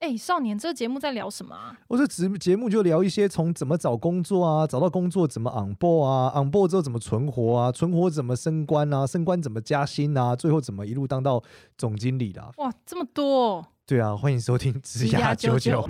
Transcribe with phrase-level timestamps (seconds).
[0.00, 1.76] 哎，少年，这个节目在聊什么啊？
[1.88, 11.42] 我这节节目就聊一些从怎么找工作啊，找到工作怎么 on board 啊，on board 之后怎么存活啊，存活怎么升官啊，升官怎么加薪啊，最后怎么一路当到
[11.76, 12.40] 总经理的。
[12.58, 13.66] 哇，这么多！
[13.86, 15.82] 对啊，欢迎收听职涯九九。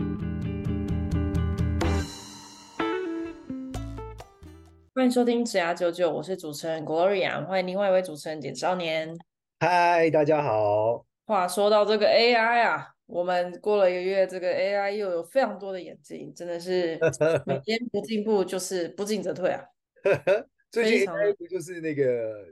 [4.94, 9.14] 欢迎收听职涯九九，我是主持人 Gloria，欢迎另外一位主持人简少年。
[9.60, 11.04] 嗨，大家好。
[11.26, 12.94] 话说到这个 AI 啊。
[13.08, 16.98] 我们过了一个月，这个 AI 又有非常多的演进，真的是
[17.46, 19.64] 每天不进步就是不进则退啊。
[20.70, 22.04] 最近 AI 不就是那个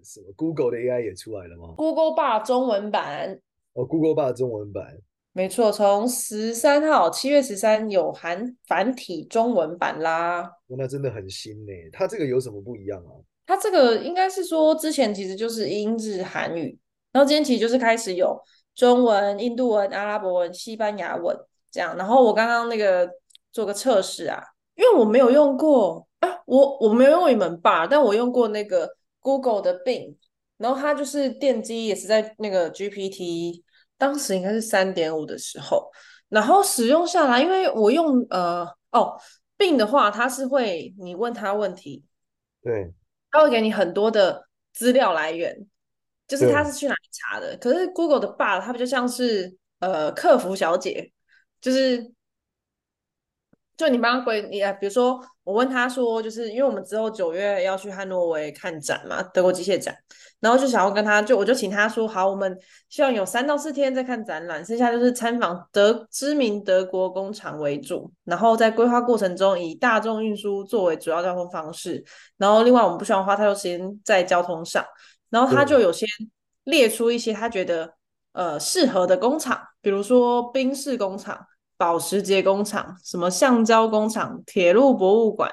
[0.02, 3.38] 什么 Google 的 AI 也出来了吗？Google 霸中文版
[3.74, 4.96] 哦，Google 霸中文版，
[5.34, 10.40] 没错，从十三号七月十三有含繁体中文版啦。
[10.40, 11.72] 哦，那真的很新呢。
[11.92, 13.12] 它这个有什么不一样啊？
[13.44, 16.78] 它这个应该是说之前其实就是英日韩语，
[17.12, 18.40] 然后今天其实就是开始有。
[18.76, 21.36] 中文、印度文、阿拉伯文、西班牙文
[21.70, 23.10] 这样，然后我刚刚那个
[23.50, 24.40] 做个测试啊，
[24.74, 28.88] 因为我没有用过啊，我我没有用一门 Bard，但我用过那个
[29.20, 30.14] Google 的 Bing，
[30.58, 33.62] 然后它就是电机也是在那个 GPT，
[33.96, 35.90] 当时应该是三点五的时候，
[36.28, 39.18] 然后使用下来，因为我用呃哦
[39.56, 42.04] Bing 的话，它是会你问他问题，
[42.62, 42.92] 对，
[43.30, 45.66] 它会给你很多的资料来源。
[46.26, 47.56] 就是他是去哪里查的？
[47.58, 51.12] 可是 Google 的 Bard 它不就像是呃客服小姐，
[51.60, 52.12] 就是
[53.76, 59.94] 就你帮他归你啊，比如说我问他说，就是因为我们之后九月要去汉诺威看展嘛，德国机械展，
[60.40, 72.02] 然后就想要跟他就我就请他说好，我们希望有三到四天在看展览，剩下就是参访德知名德国工厂为主，然后在规划过程中以大众运输作为主要交通方式，
[72.38, 74.84] 然后另外我们不希望花太多时间在交通上。
[75.36, 76.08] 然后他就有先
[76.64, 77.92] 列出一些他觉得
[78.32, 85.52] 呃适合的工厂，比如说冰室工厂、保时捷工厂、什么橡胶工厂、铁路博物馆，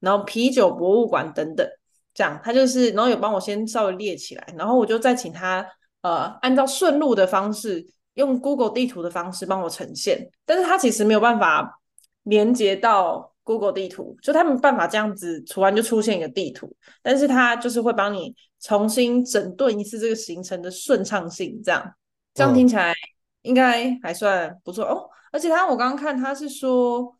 [0.00, 1.66] 然后啤酒博物馆等等，
[2.12, 5.66] 这样他就是，然后有帮我先稍微列起来，然后我就再请他
[6.02, 7.82] 呃按照顺路的方式，
[8.12, 11.80] 用 Google 地图的方式帮我呈现，但是他其实没有办法
[12.24, 13.33] 连接到。
[13.44, 21.94] Google 地图就他们办法这样子，突然就出现一个地图，但是他就是会帮你重新整顿一次这个行程的顺畅性，这样
[22.32, 22.94] 这样听起来
[23.42, 25.08] 应该还算不错哦。
[25.30, 27.14] 而且他我刚刚看他是说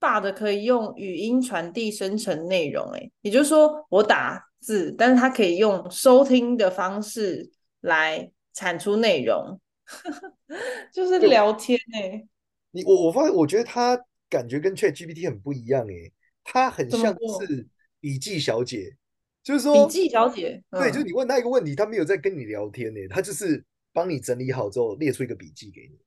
[0.00, 7.48] ，Bard 可以用语音传递生成内容，诶，也就是说我打字，但是他可以用收听的方式
[7.82, 9.60] 来产出内容，
[10.92, 12.26] 就是聊天诶。
[12.72, 13.96] 你我我发现，我觉得他。
[14.28, 16.12] 感觉跟 ChatGPT 很不一样诶，
[16.44, 17.66] 它很像是
[18.00, 18.96] 笔记小姐，
[19.42, 25.98] 就是说笔记小姐，嗯、对，就是你问他一个问题，他没有在跟你聊天诶，他就是帮你整理好之后列出一个笔记给你。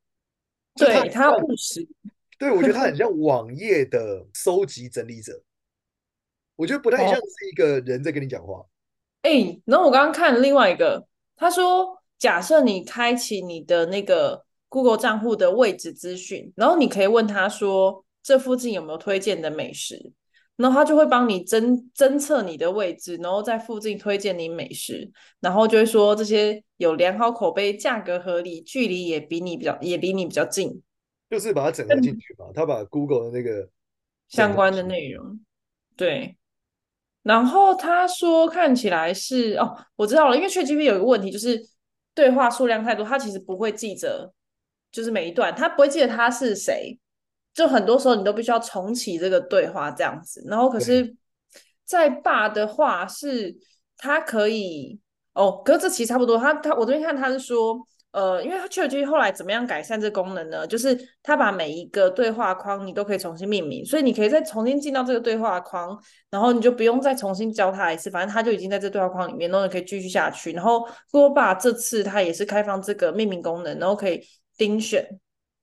[0.75, 1.87] 对，他务实。
[2.39, 5.43] 对，我觉得他很 像网页的收集整理者，
[6.55, 8.65] 我觉得不太像是一个人在跟你讲话。
[9.23, 11.05] 哎、哦欸，然后我刚刚看了另外一个，
[11.35, 18.05] 他说，假设你开启你的那个 Google 账户的位置资讯，然后你可以问他说。
[18.23, 20.11] 这附近有没有推荐的美食？
[20.57, 25.09] 然后他就会帮你侦侦测你的位置，然后在附近推荐你美食，
[25.39, 30.81] 然后就会说这些有良好口碑、价格合理、距离也比你比较也离你比较近，
[31.31, 32.45] 就是把它整合进去嘛。
[32.53, 33.67] 他把 Google 的那个
[34.29, 35.39] 相关的内容，
[35.95, 36.37] 对。
[37.23, 41.59] 然后他说看起来是哦，我知道了，因为 ChatGPT 有一个问题，就是
[42.13, 44.31] 对话数量太多，他其实不会记着，
[44.91, 46.99] 就是每一段他不会记得他是谁。
[47.53, 51.15] 就很多时候你都必须要重启这个对话这样子，然后可是，
[51.85, 53.53] 在 Bard 的话是
[53.97, 54.99] 它可以
[55.33, 56.37] 哦，可是这其实差不多。
[56.37, 57.77] 他他我这边看他是说，
[58.11, 60.65] 呃，因为 ChatGPT 后来怎么样改善这功能呢？
[60.65, 70.53] 就是他把每一个对话框你都可以重新命名，所以你可以再重新进到这个对话框，然后你就不用再重新教他一次，反正他就已经在这对话框里面，然后你可以继续下去。
[70.53, 74.25] 然后 Google Bard 这次他也是开放这个命名功能，然后可以
[74.57, 75.05] 钉选，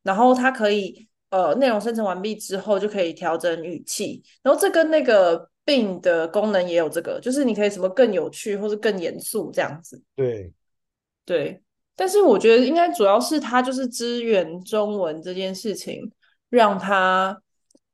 [0.03, 1.08] 然后它可以。
[1.31, 10.03] 呃，内容生成完毕之后就可以调整语气，然后这跟那个 Bing 的功能也有这个，就是你可以什么更有趣或是更严肃这样子。
[10.17, 10.51] 对，
[11.27, 11.63] 对，
[11.95, 16.11] 但是我觉得应该主要是它就是支援中文这件事情，
[16.49, 17.39] 让它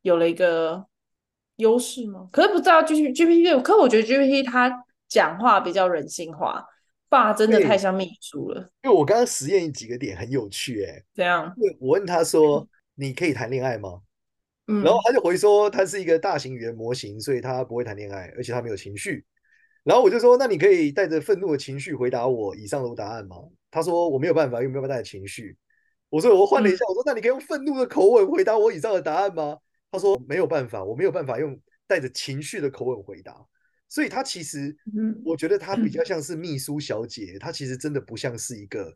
[0.02, 0.86] 有了一个
[1.56, 2.28] 优势吗？
[2.30, 6.64] 可是不知道 G G P T，可是我觉得 G P T 它讲话比较人性化，
[7.08, 8.60] 爸真的太像秘书了。
[8.84, 11.52] 因为我刚刚实验几个点很有趣，欸，哎，怎样？
[11.80, 12.64] 我问他说。
[12.94, 14.00] 你可以谈恋爱吗？
[14.66, 19.24] 嗯，然后他就回说，他是一个大型语言模型，所以他不会谈恋爱，而且他没有情绪。
[19.82, 23.36] 然后我就说，那你可以带着愤怒的情绪回答我以上的答案吗？
[23.70, 25.56] 他说我没有办法，因为没有办法带着情绪。
[26.08, 29.58] 我说我换了一下，我说那你可以用愤怒的口吻回答我以上的答案吗？
[29.90, 33.36] 他说没有办法，我没有办法用带着情绪的口吻回答。
[33.88, 34.74] 所以他其实，
[35.24, 38.92] 我觉得他比较像是秘书小姐，他其实真的不像是一个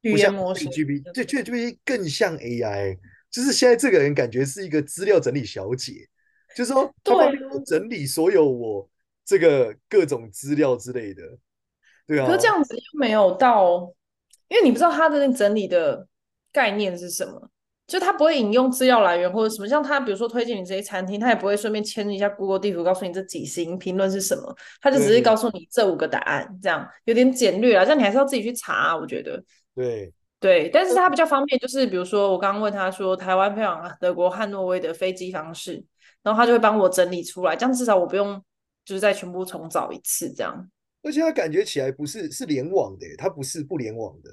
[0.00, 0.64] 语言模式。
[0.64, 2.98] GPT，对，GPT 更像 AI，
[3.30, 6.08] 就是现在这个人感觉是一个资料整理小姐，
[6.56, 8.88] 就是说他帮我整理所有我
[9.24, 11.22] 这个各种资料之类的。
[12.06, 13.92] 对啊，可是这样子又没有到，
[14.48, 16.06] 因为你不知道他的那整理的
[16.52, 17.48] 概念是什么，
[17.86, 29.40] 就他不会引用资料来源或者什么，像他比如说推荐你这些餐厅，他也不会顺便签一下 Google 地图，告诉你这几星评论是什么，他就只是告诉你这五个答案，这样有点简略啊，这样你还是要自己去查啊，我觉得。
[29.72, 35.84] 对对，但是他比较方便，就是比如说我刚刚问他说台湾飞往德国汉诺威的飞机方式，
[36.22, 38.42] 然后他就会帮我整理出来，这样至少我不用
[38.84, 40.70] 就是再全部重找一次这样。
[41.02, 44.30] 而且他感觉起来不是是联网的，他不是不联网的，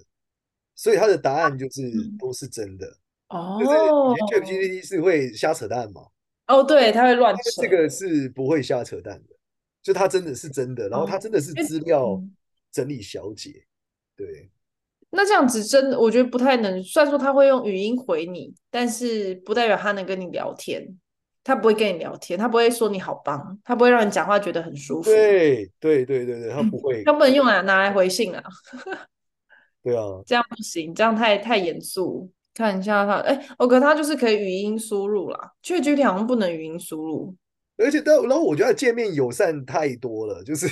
[0.76, 2.88] 所以他的答案就是都是真的。
[3.30, 3.78] 哦，就是
[4.42, 6.02] ChatGPT 是会瞎扯淡嘛？
[6.48, 7.62] 哦，对，他会乱扯。
[7.62, 9.36] 这个是不会瞎扯淡的，
[9.84, 12.22] 就他真的是真的，然后他真的是资料
[12.72, 13.66] 整理小姐。
[14.16, 14.50] 对，
[15.18, 16.82] 那这样子真的，我觉得不太能。
[16.84, 20.88] 虽然说他会用语音回你，但是不代表他能跟你聊天。
[21.44, 25.10] 他不会跟你聊天，他不会说你好棒，他不会让你讲话觉得很舒服。
[25.10, 27.04] 对对对对对，他不会。
[27.06, 28.44] 他不能用来拿来回信啊。
[29.82, 32.30] 对啊，这样不行，这样太太严肃。
[32.54, 37.34] 看一下他，哎，我觉得他就是可以语音输入啦，ChatGPT 好像不能语音输入。
[37.78, 40.68] 而且，但然后我觉得界面友善太多了，就是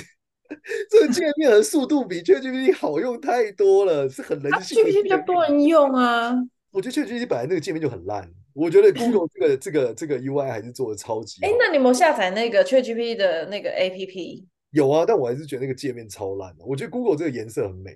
[0.90, 4.82] 这个界面的速度比 ChatGPT 好用太多了，是很人性。
[4.82, 6.34] ChatGPT 比较多人用啊。
[6.70, 8.30] 我觉得 ChatGPT 本来那个界面就很烂。
[8.52, 11.48] 我觉得 Google 这个这个这个 UI 还是做的超级好。
[11.48, 14.44] 哎，那你有没有下载那个 ChatGPT 的那个 APP？
[14.70, 16.64] 有啊，但我还是觉得那个界面超烂的。
[16.64, 17.94] 我觉得 Google 这个颜色很美，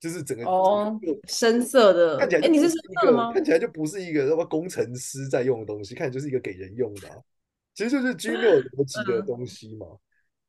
[0.00, 3.32] 就是整个哦深色的，看起来哎，你是深色的吗？
[3.32, 7.08] 看起来就不是一个什么工程师在用的东西，看起来就是一个给人用的，
[7.74, 9.86] 其实就是 Gmail 逻辑的东西嘛。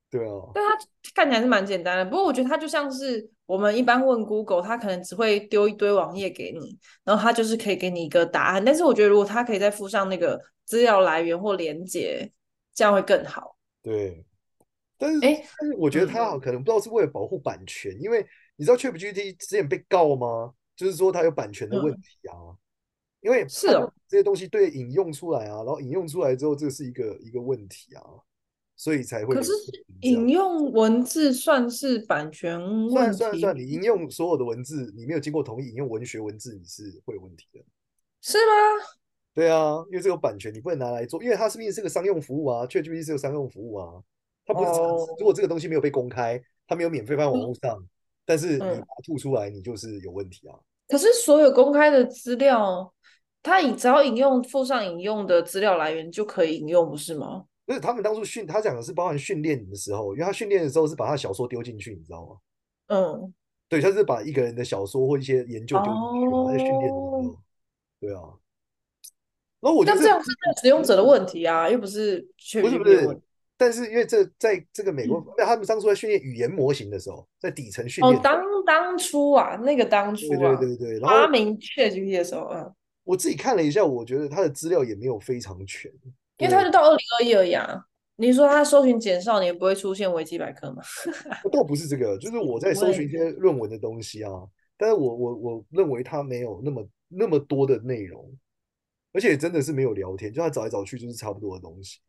[0.10, 0.78] 对啊，但它
[1.14, 2.06] 看起来是蛮简单的。
[2.06, 8.64] 不过我觉得它就像是我们一般问 Google，它可能只会丢一堆网页给你，然后它就是可以给你一个答案。
[8.64, 12.32] 但是我觉得如果它可以再附上那个资料来源或连接，
[12.74, 13.58] 这样会更好。
[13.82, 14.26] 对，
[14.98, 18.26] 但是哎，但是我觉得它可能不知道是为了保护版权，嗯、因为
[18.56, 20.54] 你知道 ChatGPT 之前被告吗？
[20.76, 22.36] 就是说它有版权的问题啊。
[22.36, 22.58] 嗯、
[23.22, 28.02] 因为是哦，这些东西对引用出来啊，然后引用出来之后，这是一个一个问题啊。
[28.76, 29.36] 所以才会。
[29.36, 29.52] 可是
[30.02, 32.94] 引用文字算是版权问题？
[32.94, 37.60] 算算算，你引用所有的文字，你没有经过同意引用文学文字，你是会有问题的。
[38.22, 38.86] 是吗？
[39.34, 44.02] 对啊，因为这个版权你不能拿来做，因为它是毕竟是个商用服务啊，ChatGPT 是个商用服务啊，
[44.46, 44.70] 它不是。
[44.70, 45.10] Oh.
[45.20, 47.88] 如果这个东西没有被公开，它没有免费放在网络上，嗯、
[48.26, 50.56] 但是你把它吐出来，你就是有问题啊。
[50.88, 52.94] 可是所有公开的资料，
[53.44, 57.44] 它以只要引用附上引用的资料来源就可以引用，不是吗？
[57.66, 62.38] 不是他们当初训，他讲的是包含训练的时候，因为他训练的时候是把他小说丢进去，你知道吗？
[62.88, 63.34] 嗯，
[63.68, 67.38] 对，他是把一个人的小说或一些研究丢进去，他、哦、在训练的时候，
[68.00, 68.22] 对啊。
[69.62, 70.30] 然后我觉得这样是
[70.62, 72.22] 使用者的问题啊，又不是
[72.62, 73.20] 不是不是，
[73.58, 78.16] 但是因为这在这个美国，嗯、他们当初在训练语言模型的时候，在底层训练。
[78.16, 82.72] 哦，当当初啊，那个当初啊，对对对对，发明 ChatGPT 的时候，嗯，
[83.04, 85.92] 我自己看了一下，我觉得他的资料也没有非常全。
[86.38, 87.86] 因为他就到二零二一而已啊！
[88.18, 90.82] 你说他搜寻减少年不会出现维基百科吗？
[91.52, 94.32] 倒不是这个，就是我在搜寻一些论文的东西啊。
[94.78, 98.30] 但是我我我认为他没有那么那么多的内容，
[99.14, 102.02] 而且真的是没有聊天，就他找来找去就是差不多的东西。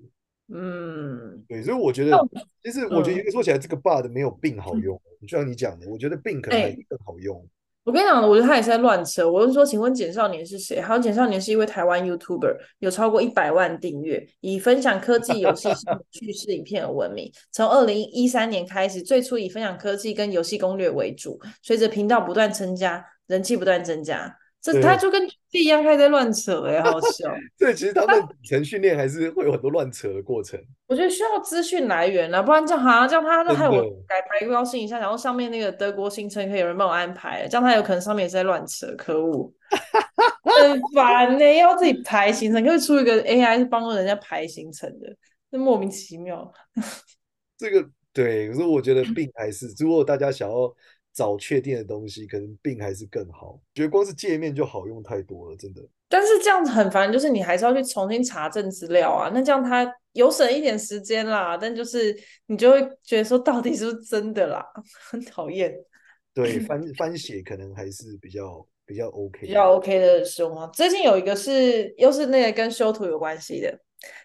[0.49, 2.17] 嗯，对，所以我觉得，
[2.62, 5.00] 其实我觉得说起来，这个 bug 没有 Bing 好用。
[5.23, 7.45] 就像你讲的，我觉得 Bing 可能还更好用。
[7.87, 9.31] 我跟你讲，我觉得他也是在乱扯。
[9.31, 10.81] 我就说，请问简少年是谁？
[10.81, 15.69] 好像简少年是一位台湾 YouTuber，有超过一百万订阅，以分享科技、游戏、
[16.11, 17.31] 趣事影片而闻名。
[17.52, 24.37] 从二零一三年开始，最初以分享科技跟游戏攻略为主，随着频道不断增加，人气不断增加。
[24.73, 27.33] 这他就跟弟一样，开始在乱扯哎、欸，好笑。
[27.59, 30.61] 对，其实他们底层训练还是会有很多乱扯的过程。
[30.87, 39.53] 我觉得需要资讯来源啊，不然这样好像这样他都害我改排高兴一下，然后上面那个德国行程可以有人帮我安排，这样他有可能上面也是在乱扯，可恶，
[40.43, 45.15] 很烦呢、欸，要自己排行程，可以出一个 AI 是帮助人家排行程的，
[45.51, 46.53] 那莫名其妙。
[47.57, 50.75] 这个对，可是我觉得病还是，如果大家想要。
[51.17, 53.59] 找确定的东西，可能 Bing 还是更好。
[53.75, 55.81] 觉得光是界面就好用太多了，真的。
[56.09, 59.31] 但是这样子很烦，就是你还是要去重新查证资料啊。
[59.33, 62.15] 那这样它有省一点时间啦，但就是
[62.47, 64.65] 你就会觉得说，到底是不是真的啦？
[65.11, 65.75] 很讨厌。
[66.35, 70.67] 对， 翻翻写可能还是比较比较 OK，比较 OK 的使用啊。
[70.69, 73.81] 最近有一个是又是那个跟修图有关系的，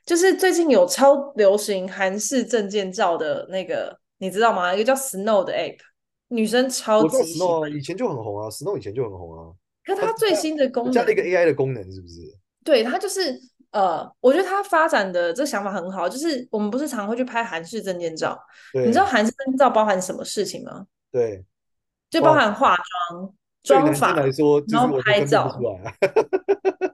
[0.05, 4.75] 就是最近有超流行韩式证件照的那个，你知道吗？
[4.75, 5.77] 一个叫 Snow 的 App，
[6.31, 7.49] 女生超级喜欢。
[7.49, 9.53] Snow 以前就很红啊，Snow 以前就很红啊。
[9.85, 12.21] 可它最新的功能加了一个 AI 的功能，是不是？
[12.63, 13.37] 对，它就是
[13.71, 16.07] 呃，我觉得它发展的这个想法很好。
[16.07, 18.39] 就是我们不是常会去拍韩式证件照，
[18.73, 20.85] 你知道韩式证件照包含什么事情吗？
[21.11, 21.43] 对，
[22.09, 22.77] 就包含化
[23.09, 23.33] 妆、
[23.63, 25.59] 妆发来说，然后拍照。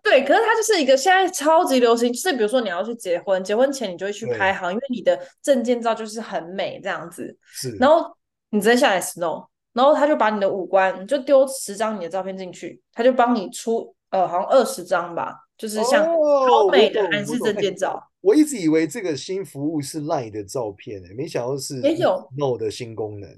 [0.01, 7.37] 对，可是它就是一个现在超级流行，就是比如说你要去结婚，结婚前你就会去拍好，因为你的证件照就是很美这样子。
[7.51, 8.15] 是，然后
[8.49, 9.47] 你直接下来 Snow。
[9.73, 17.91] 然后他就把你的五官，就丢十张你的照片进去，他就帮你出呃，好像二十张吧，就是像超美的韩式证件照。
[17.91, 18.31] 哦我。
[18.31, 23.29] 我一直以为这个新服务是 LINE 的照片，没想到是也有 Snow 的新功能。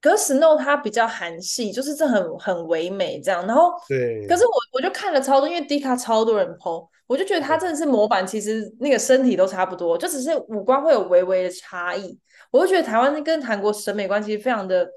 [0.00, 3.46] 可是 Snow 它比较韩系，就是这很很唯美这样。
[3.46, 12.18] 然后对，可是我我就看了超多，因为 D 卡超多人 PO，我就觉得它真的是模板，其实那个身体都差不多，就只是五官会有微微的差异。
[12.50, 14.88] 我就觉得台湾跟韩国审美关系非常的。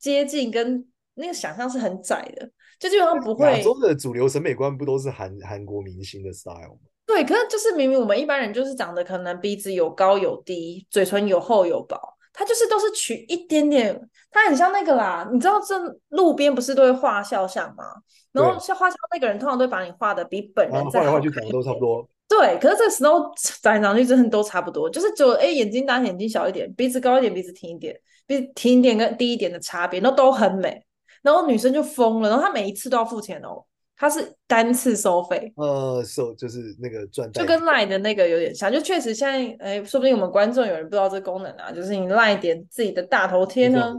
[0.00, 3.44] 接近跟那个想象是很窄的，就基本上不会。
[3.52, 6.88] 亚洲的主流审美观不都是韩韩国明星的 style 吗？
[7.04, 12.00] 对，可是就是明明我们一般人就是长得可能鼻子有高有低，嘴唇有厚有薄，
[12.32, 15.28] 他就是都是取一点点，他很像那个啦。
[15.30, 17.84] 你知道这路边不是都会画肖像吗？
[18.32, 22.08] 然后像画像那个人通常都会把你画的比本人再好看，画来画去长得都差不多。
[22.30, 28.00] 对，可是这个 Snow 长来长去真的都差不多，就是就哎眼睛大眼睛小一点，鼻子高一点鼻子挺一点。
[28.26, 30.80] 鼻挺一点跟低一点的差别，那都很美。
[31.20, 33.64] 然后女生就疯了，然后她每一次都要付钱哦，
[33.96, 35.52] 她是单次收费。
[35.56, 43.92] 呃，收就是那个赚，就跟 Line 的那个有点像，就确实现在，哎，说不定我们观众有人不知道这功能啊，就是你 Line 点自己的大头贴呢。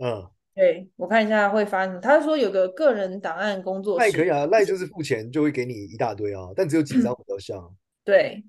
[0.00, 0.26] 嗯，
[0.58, 2.00] 对，我看一下会发生。
[2.00, 7.72] 他说有个个人档案工作室，那可以啊，Line 就是付钱就会给你一大堆啊，但只有几张比较像。
[8.04, 8.42] 对，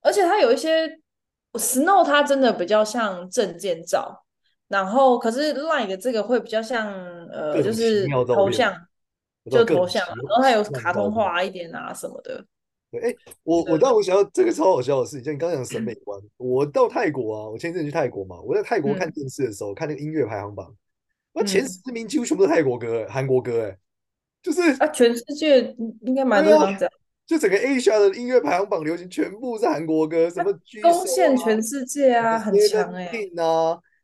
[0.00, 0.86] 而且它有一些
[1.54, 4.22] Snow，它真的比较像证件照。
[4.68, 6.92] 然后，可是 Line 的这个会比较像，
[7.30, 8.72] 呃，就是头像，
[9.50, 12.44] 就头像，然后它有卡通化一点啊什么的。
[12.92, 16.20] 对，哎，我我当我想到这个超好笑的事情，就你刚刚讲审美观。
[16.36, 20.72] 我到泰国啊，我前阵去泰国嘛，我在泰国看电视的时候，看那个音乐排行榜，
[21.38, 23.78] 那前十名几乎全部都是泰国歌，韩国歌，哎，
[24.42, 25.62] 就是啊，全世界
[26.00, 26.92] 应该蛮多这样，
[27.26, 30.50] 就整个 Asia 的音乐排行榜流行全部是韩国歌，什么
[30.82, 33.10] 攻陷全世界啊，很强哎。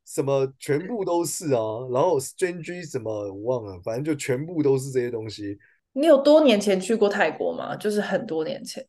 [0.05, 1.61] 什么全部都是啊，
[1.93, 5.57] 然后 Strange 什么我忘了，反正就全部都是这些东西。
[5.93, 7.77] 你有多年前去过泰国吗？
[7.77, 8.85] 就是很多年前。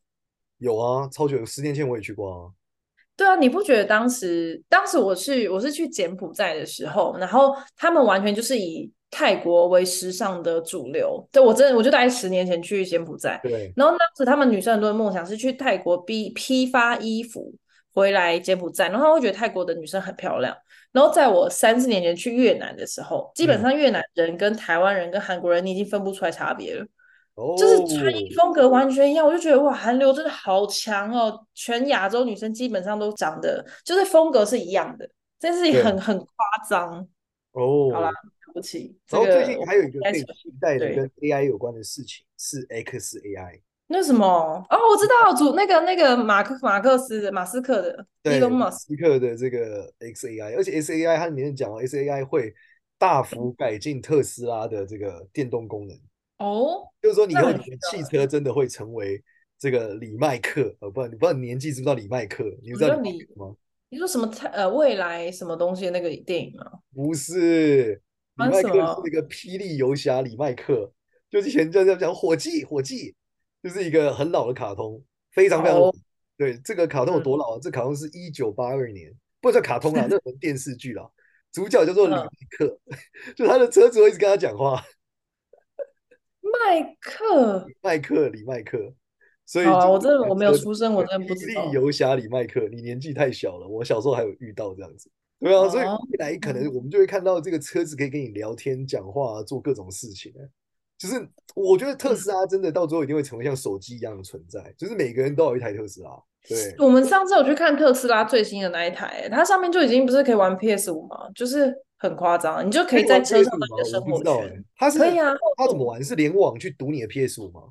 [0.58, 2.50] 有啊，超久，十年前我也去过啊。
[3.16, 11.24] 对啊，你不觉得当时，当时我去，我是去柬埔寨的时候，然后他们完全就是以泰国为时尚的主流。
[11.30, 13.72] 对，我真的，我就大概十年前去柬埔寨，对。
[13.76, 17.54] 然后当时他们女生很多的梦想是去泰国批批发衣服
[17.92, 20.52] 回来柬埔寨，然后他会觉得泰国的女生很漂亮。
[20.90, 26.84] 然后在我三四年前去越南的时候，基本上越南人跟台湾人跟韩国人，你已经分不出来差别了，
[27.34, 29.26] 哦、就是穿衣风格完全一样。
[29.26, 31.44] 我就觉得哇，韩流真的好强哦！
[31.54, 36.26] 全亚洲女生基本上都长得就是风格是一样的，这件事情很很夸
[36.68, 37.08] 张
[37.52, 37.90] 哦。
[37.92, 38.10] 好啦，
[38.46, 38.96] 对不起。
[39.08, 43.60] 然后最近还有一个可以期待的跟 AI 有关的事情是 XAI。
[43.86, 44.26] 那什么
[44.70, 52.54] 哦，我知道，主那个那个马克马克思的马斯克的，对，马斯克的这个 XAI，而且 XAI 它里面讲了 XAI 会
[52.96, 55.94] 大幅改进特斯拉的这个电动功能
[56.38, 59.22] 哦，就是说你以后你的汽车真的会成为
[59.58, 62.44] 这个李麦克，呃，不你不知道你年纪知不知道李麦克？
[62.62, 63.54] 你知道李麦克吗？
[63.88, 64.28] 你说什么？
[64.52, 66.64] 呃，未来什么东西那个电影吗？
[66.94, 68.00] 不是，
[68.36, 70.92] 李麦克是那个霹雳游侠李麦克，
[71.30, 73.14] 就是以前在在讲火计，火计。
[73.62, 75.86] 就是一个很老的卡通，非常非常老。
[75.86, 75.94] Oh.
[76.36, 77.56] 对，这个卡通有多老啊？
[77.56, 79.10] 嗯、这卡通是一九八二年，
[79.40, 81.08] 不叫卡通啊， 那本电视剧啦。
[81.50, 82.98] 主角叫做李麦克，嗯、
[83.34, 84.84] 就他的车子会一直跟他讲话。
[86.66, 88.92] 麦克，麦克，李麦克。
[89.46, 91.70] 所以，啊我真的我没有出生，我真的不知道。
[91.72, 95.10] 游侠李麦克，你年纪太小了，我小时候还有遇到这样子。
[95.38, 95.70] 对啊，oh.
[95.70, 100.32] 所以未来可能我们就会看到这个车子可以跟你聊天、讲话、做各种事情。
[100.96, 106.10] 就是我觉得特斯拉真的到最后一定会成为像手机一样的存在，嗯、就是每个人都有一台特斯拉。
[106.48, 111.28] 对，我们上次有去看特斯拉最新的那一台，它上面就已经不是可以玩 PS 五吗？
[111.34, 111.74] 就是
[112.08, 114.64] 很夸张，你就可以在车上玩你的生活圈。
[114.76, 116.02] 它是可以啊，它怎么玩？
[116.02, 117.62] 是联网去读你的 PS 五吗？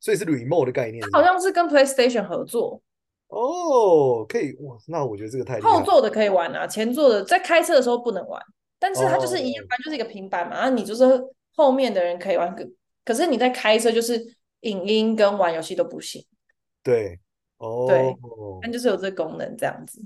[0.00, 1.02] 所以是 remote 的概念。
[1.02, 2.80] 他好像是跟 PlayStation 合作。
[3.28, 8.42] 哦，可以哇，那我觉得这个太后座的可以玩啊，前座的在开车的时候不能玩，
[8.78, 11.04] 但是它就是一样，哦、就是一个平板嘛，然后你就是。
[11.56, 12.64] 后面的人可以玩，可
[13.04, 14.24] 可是你在开车，就是
[14.60, 16.24] 影音跟玩游戏都不行。
[16.82, 17.18] 对，
[17.58, 18.16] 哦，对，
[18.62, 20.00] 但就是有这个功能这样子。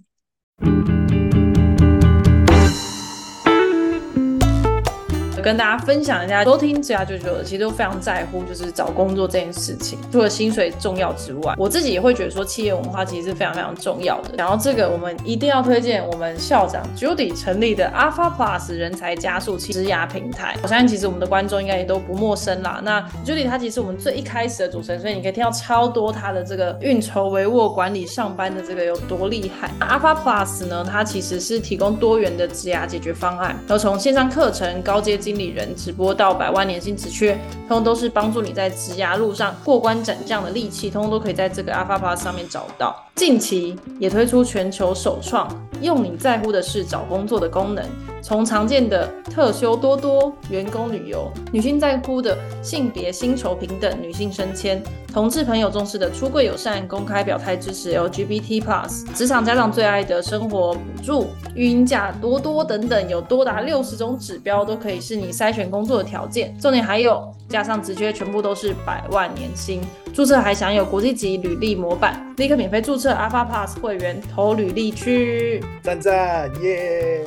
[5.44, 9.98] 跟大家分享一下，都听职涯啾啾的，其实都非常在乎，就是找工作这件事情。
[10.10, 14.30] 除了薪水重要之外，我自己也会觉得说，企业文化其实是非常非常重要的。
[14.38, 20.56] 然后这个，我们一定要推荐我们校长 Judy 成立的 Alpha Plus 人才加速器职涯平台。
[20.62, 22.80] 我相信其实我们的观众应该也都不陌生啦。
[22.82, 29.70] 那 Judy 他其实我们最一开始的主持人，所以你可以听到超多他的这个运筹帷幄、管理上班的这个有多厉害。
[29.78, 37.34] Alpha Plus 呢，它其实是提供多元的职涯解决方案，然后从线上课程、高阶经理人直播到百万年薪直缺，
[37.68, 42.94] 通通都是帮助你在职涯路上过关斩将的利器，通通都可以在这个 Alpha Plus 上面找到。
[43.14, 45.48] 近期也推出全球首创，
[45.80, 47.84] 用你在乎的事找工作的功能。
[48.24, 66.56] 从常见的特休多多、员工旅游、女性在乎的性别薪酬平等、女性升迁、同志朋友重视的出柜友善、公开表态支持 LGBT Plus、职场家长最爱的生活补助、育婴假多多等等，有多达六十种指标都可以是你筛选工作的条件。
[66.58, 69.82] 重点还有加上职缺，全部都是百万年薪，
[70.14, 77.22] 注册还享有国际级履历模板，立刻免费注册 Alpha Plus 会员，投履历区，赞赞耶！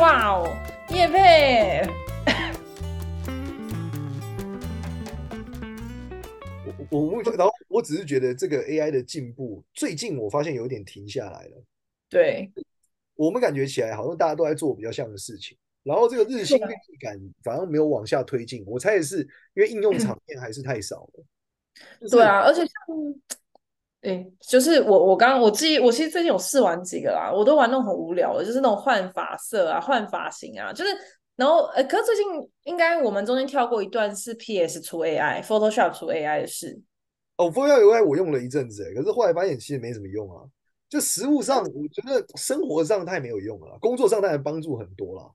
[0.00, 0.56] 哇哦，
[0.88, 1.82] 也配！
[6.88, 11.62] 我我然后我只是觉得这个 AI 的进步，最近我发现有点停下来了。
[12.08, 12.50] 对，
[13.14, 18.64] 我们感觉起来好像大家都在做比较像的事情，然后这个日新月异感反而没有往下推进。
[18.66, 19.18] 我猜也是
[19.52, 21.24] 因为应用场面还是太少了。
[22.10, 23.38] 对啊，而且像。
[24.02, 30.90] 哎、欸，就是我我刚刚我记我其实最近有试玩几个啦，我都玩那种很无聊的，就是那种换发色啊、换发型啊，就是
[31.36, 32.24] 然后呃，可是最近
[32.64, 36.80] 应该我们中间跳过一段是 PS 出 AI，Photoshop 出 AI 的事。
[37.36, 40.44] 哦，Photoshop AI 我用了一阵子，哎，可是后来发现其实没什么用啊。
[40.88, 45.30] 就实物上，我觉得生活上太没有用了，工作上当然帮助很多啦。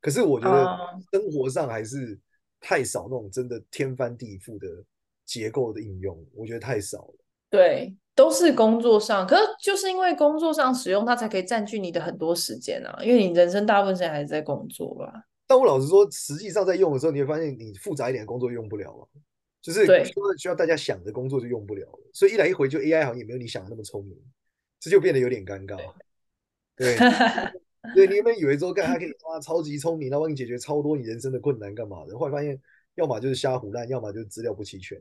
[0.00, 0.78] 可是我觉得
[1.10, 2.18] 生活上还是
[2.60, 4.68] 太少那种真的天翻地覆的
[5.26, 7.14] 结构的应用，我觉得太少了。
[7.50, 7.94] 对。
[8.14, 12.98] 都是工作上，可是就是因为工作上使用它，才可以占据你的很多时间啊。
[13.02, 15.24] 因为你人生大部分时间还是在工作吧。
[15.46, 19.02] 但我老实说，实际上在用的时候，你会发现你复杂一点的工作用不了啊，
[19.60, 19.84] 就是
[20.38, 22.10] 需要大家想的工作就用不了了。
[22.12, 24.16] 所以一来一回，就 AI 好像也没有你想的那么聪明，
[24.78, 25.76] 这就变得有点尴尬。
[26.76, 26.96] 对，
[27.94, 32.16] 对，你有没有以为说，干它可以哇超级聪明，然后帮你解决超多你人生的困难干嘛的？
[32.16, 32.56] 后来发现，
[32.94, 35.00] 要么就是瞎胡乱，要么就是资料不齐全。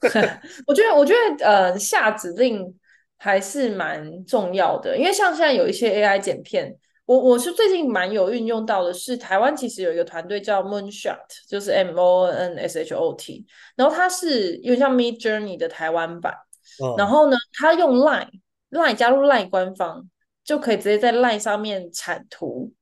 [0.66, 2.74] 我觉得，我觉得，呃，下指令
[3.16, 6.72] 还是蛮重要的，因为像现在有一些 AI 剪片，
[7.04, 16.32] 我我是最近蛮有运用到的是，台湾其实有一个团队叫 Moonshot，就是 M O N S H O T，然后它是有点像 Midjourney 的台湾版，
[16.80, 18.30] 哦、然后呢，它用 Line
[18.70, 20.08] Line 加入 Line 官方，
[20.44, 22.72] 就可以直接在 Line 上面产图。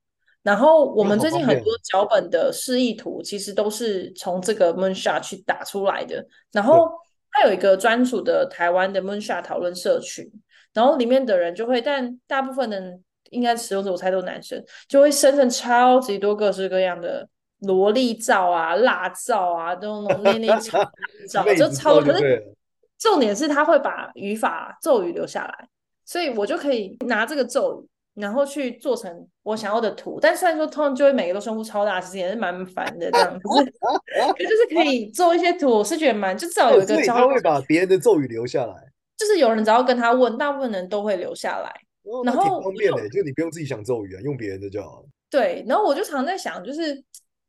[0.46, 6.24] 然后我们最近很多脚本的示意图，其实都是从这个 Moonshot 去打出来的。
[6.52, 6.88] 然后
[7.32, 10.24] 它有一个专属的台湾的 Moonshot 讨论社群，
[10.72, 17.28] 然后里面的人就会，但大部分人应该使用者我猜都是男生，就会生成超级多各式各样的
[17.62, 20.46] 萝莉照啊、辣照啊，都那种内内
[21.28, 22.12] 照，就超多。
[22.12, 22.54] 可是
[23.00, 25.68] 重点是他会把语法咒语留下来，
[26.04, 27.88] 所以我就可以拿这个咒语。
[28.16, 33.40] 然后去做成我想要的图，但虽然说通常就会每个都胸部超大，其实也是蛮烦的这样子。
[33.46, 36.96] 可是就是可以做一些图，我是觉得蛮，就至少有一个。
[37.04, 38.74] 他、哦、会把别人的咒语留下来。
[39.18, 41.70] 就是有人只要跟他问，大部分人都会留下来。
[42.04, 45.06] 哦、然后挺方便的，就你不用自己想咒语啊，用别人的就好了。
[45.28, 46.94] 对，然后我就常在想，就是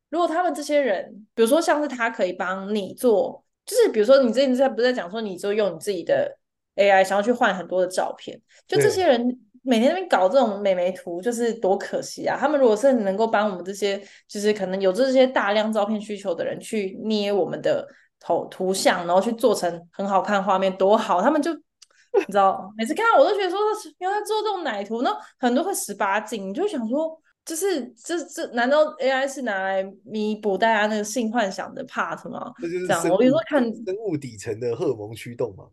[0.10, 6.38] 如果他们这些人，比如说像是他可以帮你做，就是比如说你之前在不是在讲说，你就用你自己的
[6.76, 9.40] AI 想要去换很多的照片，就这些人。
[9.68, 12.38] 每天那边搞这种美眉图，就是多可惜啊！
[12.40, 17.86] 他们如果是能够帮我们这些，就是可能有这些大量照片需求的人去捏我们的
[18.18, 21.22] 头图像，然后去做成很好看画面，多好！
[21.22, 23.60] 他们就你知道，每次看到我都觉得说，
[24.00, 32.54] 原来做这种奶图，那很多会十八禁，你就想说，就是这这难道 AI 是拿来弥补大家那个性幻想的 part 吗？
[32.62, 35.66] 这就是这样，我有时候看生物底层的荷尔蒙驱动嘛。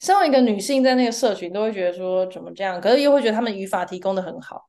[0.00, 4.64] 身为一个女性，在那个社群都会觉得说怎么这样，可是又会觉得他们语法提供的很好，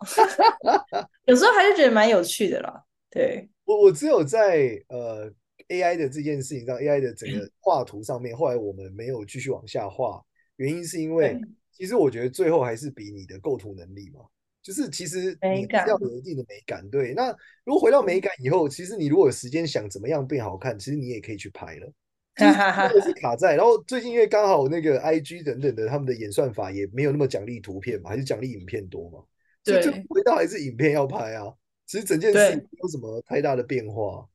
[1.27, 2.83] 有时候还是觉得蛮有趣的啦。
[3.09, 5.29] 对，我我只有在呃
[5.67, 10.23] AI 的这件事情上，AI 的整个画图上面，后来我们没有继续往下画，
[10.55, 11.37] 原因是因为
[11.71, 14.21] 其实我觉得最后还是比你的构图能力嘛，
[14.63, 16.89] 就是其实你要有一定的美感。
[16.89, 17.35] 对，那
[17.65, 21.91] 如果回到美感以后，其实你如果有时间想怎么样变好看，其实你也可以去拍了。
[22.37, 23.55] 就是是卡在。
[23.55, 29.19] 然后最近因为刚好那个 IG 等等的他们的演算法也没有那么奖励图片嘛，还是奖励影片多嘛，
[29.63, 31.51] 对，所以就回到还是影片要拍啊。
[31.85, 34.27] 其实整件事没有什么太大的变化，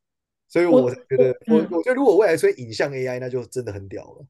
[0.49, 4.27] 所以我觉得我我，我觉得如果未来出现影像 AI，那就真的很屌了。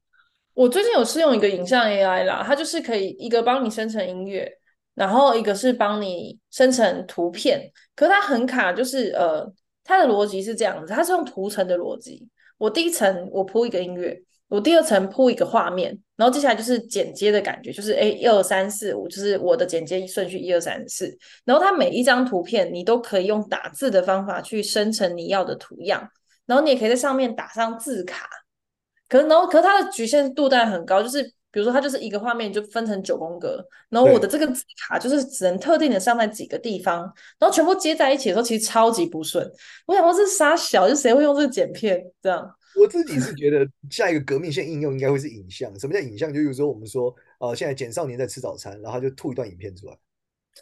[0.53, 4.47] 我最近有试用一个影像 AI 啦，它就是可以一个帮你生成音乐，
[4.93, 9.51] 然后一个是帮你生成图片，可是它很卡，就是呃，
[9.83, 12.27] 它的逻辑是这样子，它是用图层的逻辑。
[12.57, 26.07] 我第一层我铺一个音乐，我第二层铺一个画面，然后接下来就是剪接的感觉，就是哎一二三四五，就是我的剪接顺序一二三四，然后它每一张图片你都可以用打字的方法去生成你要的图样，
[26.45, 28.27] 然后你也可以在上面打上字卡。
[29.09, 37.01] 可是，然后，可是它的局限度当然很高，就是比如说，它就是一个画面就分成九宫格，然后我的这个字卡就是只能特定的上在几个地方，
[37.37, 39.47] 然后全部接在一起的时候，其实超级不顺。
[39.85, 42.51] 我想说，这是杀小，就谁会用这个剪片这样？
[42.75, 45.71] 我自己是觉得下一个革命性应用应该会是影像。
[45.79, 46.33] 什么叫影像？
[46.33, 49.95] 就比如说我们说，呃，现在简少年在吃早餐，然后他就吐一段影片出来，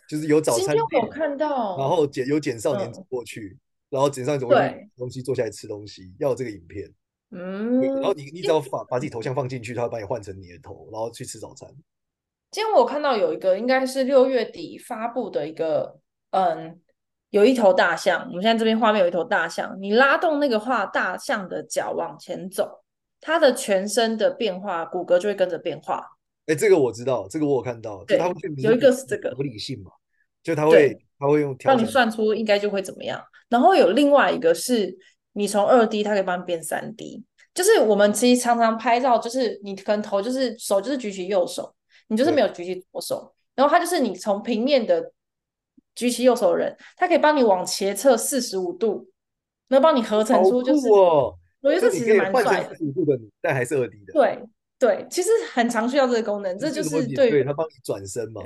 [0.10, 0.76] 就是有早餐。
[0.76, 3.60] 今天我看到，然后简有简少年走过去，嗯、
[3.92, 6.92] 然后简少年怎么用东西坐下来吃东西，要有这个影片。
[7.34, 11.70] 嗯，然后你你只要把把自己头像放进去，他会把你换成你的头，然后去吃早餐。
[12.52, 15.98] 今天我看到有一个应该是六月底发布的一个，
[16.32, 16.82] 嗯，
[17.30, 18.28] 有一头大象。
[18.28, 22.84] 我们现在这边画面有一头大象，你拉动那个画大象的脚往前走，
[23.22, 26.06] 它的全身的变化，骨骼就会跟着变化。
[26.48, 28.04] 哎，这个我知道，这个我有看到。
[28.04, 28.20] 对，
[28.58, 29.92] 有一个是这个合理性嘛，
[30.44, 33.24] 就他会他会用让你算出应该就会怎么样。
[33.48, 34.98] 然后有另外一个是。
[35.34, 41.74] 你从二 D，它可以帮你变三 D，就是我们其实常常拍照，就是你可能头就是手就是举起右手，
[42.08, 45.12] 你就是没有举起左手，然后它就是你从平面的
[45.96, 49.08] 举起右手的人，它可以帮你往斜侧四十五度，
[49.70, 52.76] 能帮你合成出就是，哦、我觉得这其实蛮帅的。
[52.76, 54.14] 四十五度的你，但还是二 D 的。
[54.14, 54.40] 对
[54.80, 58.42] 对，其实很常需要这个功能，这就是对，对它帮你转身嘛。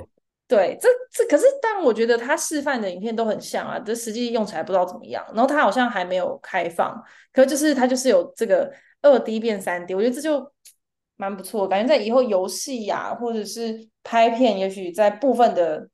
[0.48, 5.24] 对，这这可是，但我觉得他示范的影片都很像啊，这实际用起来不知道怎么样。
[5.34, 10.52] 然后他好像还没有开放，可是就是他就是有这个二 D 变三 D，我觉得这就
[11.16, 15.88] 蛮不错，感觉在以后游戏呀、或者是拍片，也许在部分的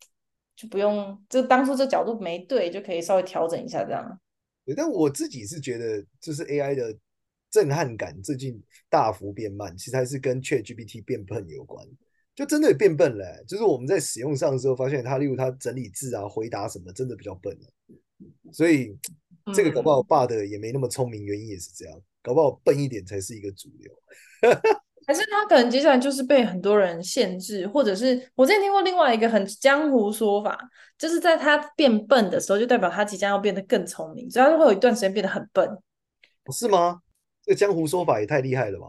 [0.55, 4.21] 就不用，就当初这角度没对，就可以稍微调整一下这样。
[4.67, 6.95] 对，但我自己是觉得，就是 AI 的
[7.51, 11.87] 震撼感最近大幅变慢，其实还是跟 ChatGPT 变笨有关。
[12.35, 17.69] 就真的也变笨了、欸，就是我们在使用上的时候，发现他，例如他整理字啊、回答什么，真的比较笨了。
[18.53, 18.97] 所以
[19.55, 23.93] 这个搞不好 Bard 也没那么聪明，原因也是这样，搞不好笨一点才是一个主流。
[25.05, 30.57] 还是他可能接下来就是被很多人限制，或者是我之前听过另外一个很江湖说法，
[30.97, 35.69] 就是在他变笨的时候，就代表他即将要变得更聪明，所以他就会有一段时间变得很笨。
[36.45, 37.03] 不是吗？
[37.43, 38.87] 这个江湖说法也太厉害了吧！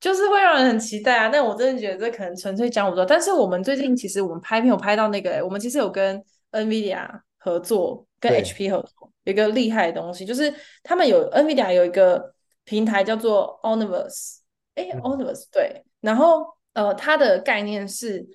[0.00, 1.28] 就是会让人很期待啊！
[1.28, 3.04] 但我真的觉得这可能纯粹讲胡说。
[3.04, 14.38] 但是我们最近其实我们拍片有拍到那个、欸，我们其实有跟 NVIDIA 合作，跟 HP 合作，有一个厉害的东西，就是他们有 NVIDIA 有一个平台叫做 Omniverse，
[14.74, 18.26] 哎，Omniverse 对，然后呃，它的概念是。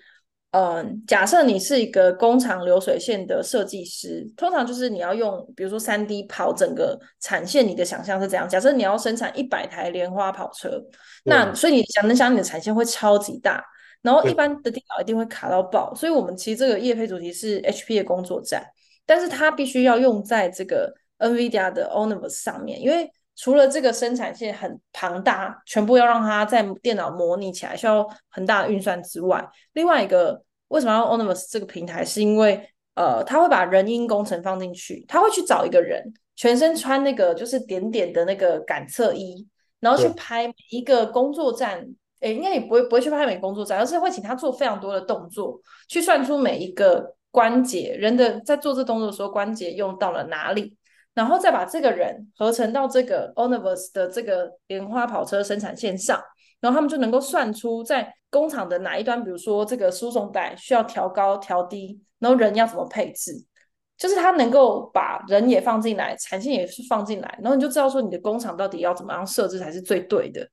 [0.51, 8.49] 嗯，假设你是一个工厂流水线的设计师，通常就是你要用，比如说三 D 跑整个产线，你的想象是怎样。
[8.49, 10.83] 假设你要生产一百台莲花跑车，
[11.23, 13.63] 那所以你想能想你的产线会超级大，
[14.01, 15.95] 然后一般的电脑一定会卡到爆。
[15.95, 18.61] 所以我们其实这个业配主题是 HP 的工作站，
[19.05, 23.09] 但是它必须要用在这个 NVIDIA 的 Omniverse 上面，因为
[23.41, 36.03] 除了这个生产线很庞大，全部要让它在电脑模拟起来，需要很大的运算之外，另外一个为什么要 Omniverse 这个平台，是因为呃，他会把人因工程放进去，他会去找一个人，
[36.35, 39.47] 全身穿那个就是点点的那个感测衣，
[39.79, 41.83] 然后去拍每一个工作站，
[42.19, 50.77] 诶，应该也不会不会去拍每个工作站，而是会请他做非常多的动作，去算出每一个关节，人的在做这动作的时候关节用到了哪里。
[51.13, 56.17] 然后再把这个人合成到这个 Omniverse 的这个莲花跑车生产线上，
[56.61, 63.33] 然后他们就能够算出在工厂的哪一端，比如说这个输送带需要调高调低，然后人要怎么配置，
[63.97, 70.47] 就是他能够把人也放进来，产线也是放进来，然后你就知道说你的工厂到底要怎么样设置才是最对的。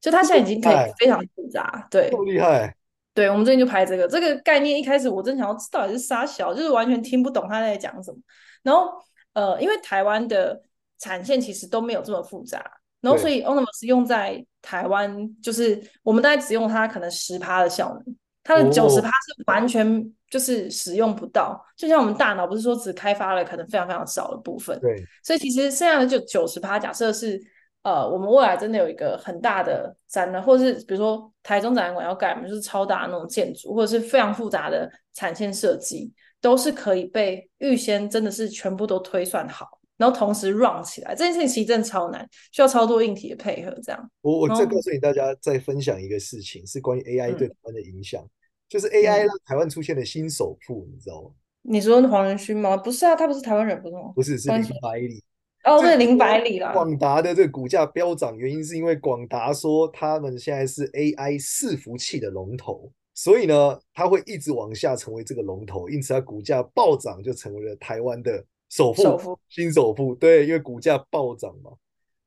[0.00, 2.72] 就他现在已经可以非常复杂，对，厉害。
[3.14, 8.18] 对，我们最近就拍这个这个概念，一开始我真想要知道到底是啥小，就是完全听不懂他在讲什么，
[8.62, 8.92] 然后。
[9.38, 10.60] 呃，因为台湾的
[10.98, 12.60] 产线其实都没有这么复杂，
[13.00, 21.52] 然后所以 Omniverse 用在台湾，就是我们大概只用它可能十趴的效能，它的九十趴是完全就是使用不到。
[21.52, 27.40] 哦、就像我们大脑不是说只开发了可能非常非常少的部分，对，所以其实剩下的就九十趴，假设是
[27.84, 41.14] 呃，我们未来真的有一个很大的展览，或者是比如说台中展览馆要盖，就是超大的那种建筑，或者是非常复杂的产线设计，都是可以被预先真的是全部都推算好，然后同时 run 起来。
[41.14, 43.70] 这件事情其实真的超难，需要超多硬体的配合。
[43.82, 48.30] 这样，我我再告诉你大家，再分享一个事情，是关于 AI 对台湾的影响，嗯、
[48.68, 51.30] 就是 AI 让台湾出现了新首富，你知道吗？
[51.62, 52.76] 你说黄仁勋吗？
[52.76, 54.12] 不是啊，他不是台湾人，不是吗？
[54.14, 55.22] 不是，是林百里。
[55.64, 56.72] 哦，对，林百里啦。
[56.72, 70.14] 广达的这个股价飙涨，原因是因为广达说他们现在是 AI 伺服器的龙头，所以呢，它会一直往下成为这个龙头，因此它股价暴涨，就成为了台湾的首富，首富新首富。
[70.14, 71.72] 对，因为股价暴涨嘛。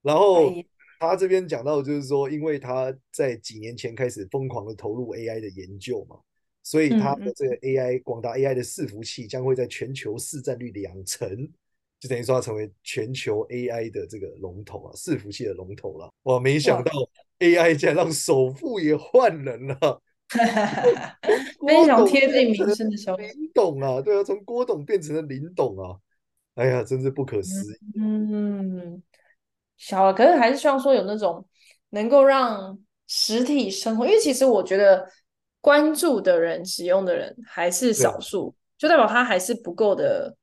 [0.02, 0.52] 然后
[1.00, 6.18] 他这边讲到，就是说，因为他在几年前开始疯狂的投入 AI 的研究嘛，
[6.62, 11.50] 所以他的这个 AI 广达 AI 的伺服器将会在全球市占率两成。
[12.02, 16.12] 就等于说，它成为全球 AI 的这个龙头啊，伺服器的龙头了。
[16.24, 16.92] 哇，没想到
[17.40, 20.02] AI 竟然让首富也换人了，
[21.68, 23.24] 非常贴近民生的消息。
[23.24, 25.98] 林董啊，对啊，从郭董变成了林董啊，
[26.56, 27.78] 哎呀，真是不可思议。
[28.00, 29.02] 嗯，
[29.78, 31.46] 小了，可是还是希望说有那种
[31.90, 35.06] 能够让实体生活，因为其实我觉得
[35.60, 40.36] 关注的人、使用的人还是少数，就代表它还是不够的。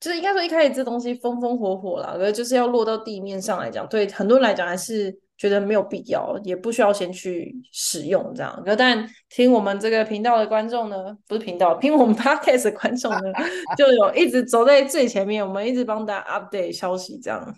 [0.00, 8.62] 就是应该说一开始这东西风风火火啦，可是就是要落到地面上来讲，对很多人来讲还是觉得没有必要，也不需要先去使用这样。
[8.64, 13.18] 可但听我们这个频道的观众呢，不是频道，听我们 podcast 的观众呢，
[13.76, 17.52] 就有一直走在最前面，我们一直帮大家 update 消息这样。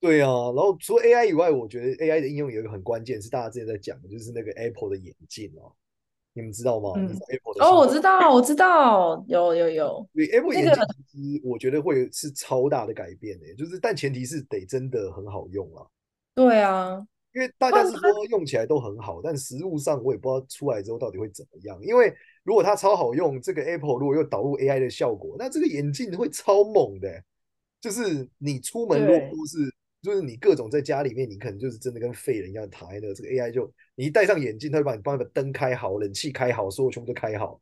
[0.00, 5.70] 对啊，然后除了 AI 以外，我觉得 AI 的应用有一个很关键，是大家之前在讲的，就是那个 Apple 的眼镜哦。
[6.32, 6.94] 你们知道吗？
[6.96, 7.16] 嗯、
[7.60, 10.08] 哦，我知道，我知道，有有有。
[10.12, 10.72] 对，Apple 眼镜
[11.06, 15.86] 其实我觉得会是超大的改变诶、欸，就是但前提是得真的很好用啊。
[16.32, 21.78] 对啊，因为大家是说用起来都很好，但实物上我也不知道出来之后到底会怎么样。
[21.82, 22.12] 因为
[22.44, 27.24] 如果它超好用，这个 Apple 如果又导入 AI 的效果，那这个眼镜会超猛的、欸。
[27.80, 29.72] 就是你出门如果是。
[30.02, 33.12] 就是你各种在家里面，你可能就是真的跟废人一样躺在那。
[33.12, 37.60] 这个 AI 就你一戴上眼镜，它会帮你帮你把灯开好，冷气开好，所有全部都开好。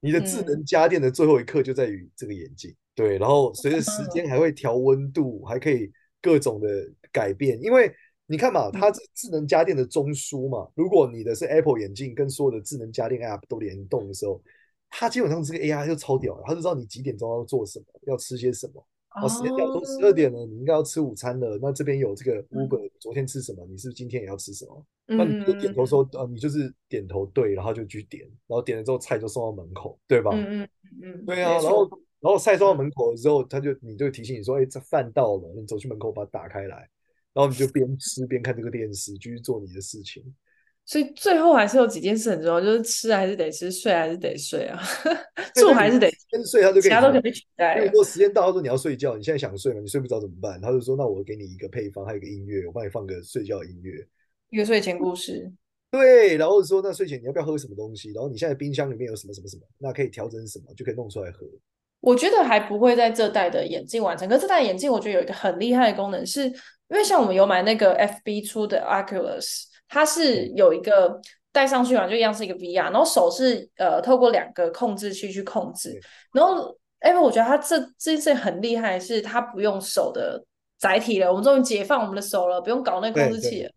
[0.00, 2.72] 你的智能家电的最后一刻就在于这个眼镜。
[2.72, 5.88] 嗯、对，然后随着时间还会调温度，还可以
[6.20, 6.68] 各种的
[7.12, 7.56] 改变。
[7.62, 7.94] 因为
[8.26, 14.42] 你看嘛，它这智能家电的中枢嘛，如果你的是 Apple 眼镜，跟所有的智能家电 App 都联动的时候，
[14.90, 18.84] 它基本上这个 AI 就超屌了，它就知道你几点钟要做什么，要吃些什么。
[19.22, 21.58] 哦，时间到都十二点了，你应该要吃午餐了。
[21.62, 23.66] 那这边有这个 Uber，昨天吃什么？
[23.66, 24.84] 你是不是今天也要吃什么？
[25.06, 30.32] 那你就点头说，呃，你就是点头对，然后就去点，然后点了之后菜就送到门口，对吧？
[30.34, 30.68] 嗯嗯
[31.02, 31.52] 嗯，对啊。
[31.62, 31.88] 然后
[32.20, 36.86] 然后菜送到门口的时候，他就你就提醒你说，哎，这饭到了，你走去门口把它打开来，
[37.36, 40.24] 然后你就边吃边看这个电视，继续做你的事情。
[40.86, 44.80] 所以最后还是有几件事很重要，就是吃还是得吃，睡还是得睡啊，
[45.56, 47.84] 住还是得先睡，他就其他都可以被取代。
[47.84, 49.80] 如果时间到，他说你要睡觉，你现在想睡吗？
[49.80, 50.58] 你睡不着怎么办？
[50.62, 53.92] 他就说那我给你一个配方，还有一个音乐，我帮你放个睡觉音乐，
[54.48, 55.52] 一个睡前故事。
[55.90, 58.12] 对，然后说那睡前你要不要喝什么东西？
[58.12, 61.46] 然后你现在冰箱里面有什么什么什么，那可以调整什么，就可以弄出来喝。
[62.06, 66.46] 我觉得还不会在这代的眼镜完成，可是这代眼镜我觉得有一个很厉害的功能是，是
[66.88, 71.20] 因为像我们有买那个 FB 出的 Oculus，它是有一个。
[71.56, 75.98] 戴上去嘛，就一样是一个 VR，然后手是呃透过两个控制器去控制，
[76.34, 80.44] 然后哎，我觉得它这这件事很厉害，是它不用手的
[80.78, 83.70] 载体了，我们终于解放我们的手了，不用搞那个控制器了，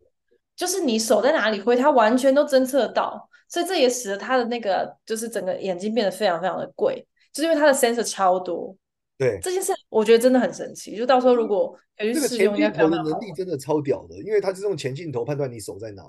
[0.58, 8.76] 就是你手在哪里挥，它完全都侦测到，所以这也使得它的那个就是整个眼睛变得非常非常的贵，就是因为它的 sensor 超多。
[9.18, 16.04] 对，这件事我觉得真的很神奇，就到时候如果有去试用，应该的能力真的超屌的，因为它是用前镜头判断你手在哪。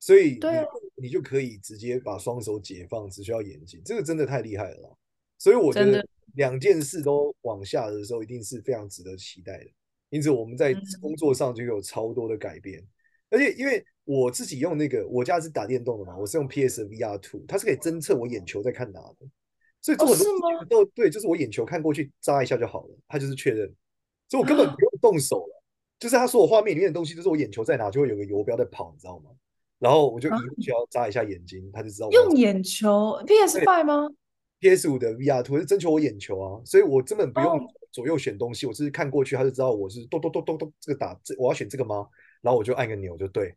[0.00, 4.96] 所以你对你就可以直接把双手解放，只需要眼睛，这个真的太厉害了。
[5.38, 9.70] 所以我觉得两件事都往下的时候，一定是非常值得期待的。
[10.10, 12.80] 因此我们在工作上就有超多的改变。
[13.28, 19.26] 而且因为我自己用那个，我家是打电动的嘛，我是用 PS VR Two，它是可以侦测我眼球在看哪的。
[19.88, 23.66] 所以做很多事都对，就是我眼球看过去扎一下就好了，他就是确认。
[24.28, 25.62] 所以我根本不用动手了，
[25.98, 29.30] 就是他所有画面里面的东西，就是我眼球在哪，就会有个游标在跑，你知道吗？
[29.78, 30.28] 然后我就
[30.60, 33.18] 需要眨一下眼睛，他就知道用眼球。
[33.26, 34.10] PS Five 吗
[34.60, 42.06] ？PS 五的 VR Two 是征求我眼球啊，所以我根本不用左右选东西，我只是看过去，他就知道我是咚咚咚咚咚这个打这我要选这个吗？
[42.42, 43.54] 然后我就按个钮就对，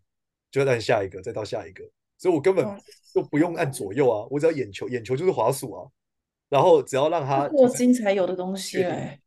[0.50, 1.84] 就按下一个，再到下一个，
[2.18, 2.66] 所以我根本
[3.14, 5.90] 就不用按左右啊，我只要眼球，眼球就是滑鼠啊，
[6.52, 9.20] 然后只要让他过心才有的东西哎，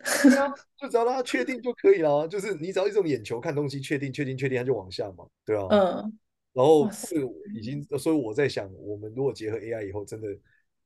[0.76, 5.66] 就只要让他确定就可以了，就是你只要一种眼球看东西，确定、确定、确定，他就往下嘛，对啊。
[5.70, 6.18] 嗯。
[6.52, 7.14] 然后是
[7.54, 10.28] 已经，所以我在想，我们如果结合 AI 以后，真的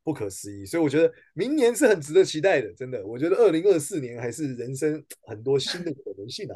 [0.05, 0.65] 不可思议。
[0.65, 3.05] 所以我觉得明年是很值得期待的，真的。
[3.05, 6.55] 我觉得二零二四年还是人生很多新的可能性啊。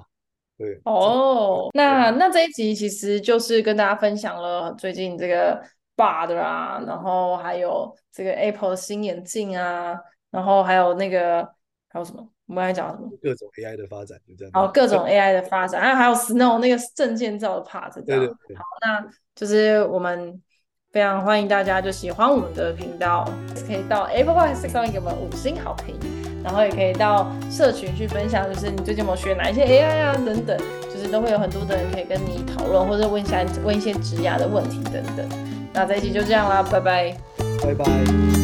[0.56, 0.80] 对。
[0.84, 5.60] 哦，那那这一集其实就是跟大家分享了最近这个
[6.00, 9.94] Bard 啊，然后还有这个 Apple 的新眼镜啊，
[10.30, 11.46] 然后还有那个
[11.88, 12.26] 还有什么？
[12.46, 13.08] 我们还讲什么？
[13.22, 14.52] 各种 AI 的发展就这样。
[14.52, 18.04] 好，各种 AI 的发展，还有还有 Snow 那个证件照的 part，这样。
[18.06, 18.56] 对对对。
[18.56, 20.42] 好，那就是我们
[20.90, 23.24] 非常欢迎大家，就喜欢我们的频道，
[23.66, 25.96] 可以到 Apple Podcast 上面给我们五星好评，
[26.42, 30.58] 然后也可以到社群去分享，就是你最近有没有学哪一些 AI 啊等等，
[30.92, 35.49] 就是都会有很多的人可以跟你讨论，或者问一下问一些职涯的问题等等。
[35.72, 37.16] 那这一期就这样啦，拜拜，
[37.62, 38.39] 拜拜。